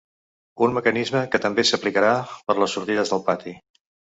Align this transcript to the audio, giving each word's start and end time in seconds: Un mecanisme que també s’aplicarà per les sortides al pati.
Un 0.67 0.73
mecanisme 0.77 1.21
que 1.35 1.41
també 1.45 1.67
s’aplicarà 1.71 2.15
per 2.49 2.59
les 2.63 2.77
sortides 2.79 3.17
al 3.19 3.25
pati. 3.29 3.55